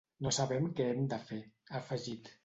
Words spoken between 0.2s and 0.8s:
No sabem